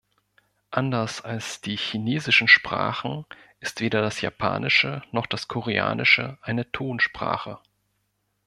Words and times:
Anders 0.71 1.21
als 1.23 1.61
die 1.61 1.75
chinesischen 1.77 2.47
Sprachen 2.47 3.23
ist 3.59 3.81
weder 3.81 4.01
das 4.01 4.19
Japanische 4.21 5.03
noch 5.11 5.27
das 5.27 5.47
Koreanische 5.47 6.39
eine 6.41 6.71
Tonsprache. 6.71 7.59